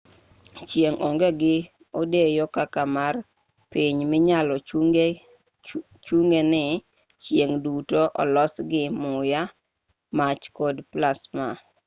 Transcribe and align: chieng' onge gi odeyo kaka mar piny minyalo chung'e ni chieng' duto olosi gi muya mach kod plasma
chieng' 0.69 1.01
onge 1.07 1.29
gi 1.41 1.55
odeyo 1.99 2.45
kaka 2.55 2.83
mar 2.95 3.15
piny 3.71 3.97
minyalo 4.11 4.55
chung'e 6.05 6.41
ni 6.53 6.65
chieng' 7.23 7.59
duto 7.63 8.01
olosi 8.21 8.61
gi 8.71 8.83
muya 9.01 9.41
mach 10.17 10.43
kod 10.57 10.75
plasma 10.91 11.47